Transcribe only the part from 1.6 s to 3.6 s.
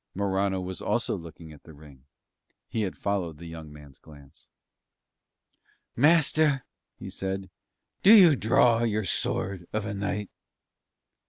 the ring; he had followed the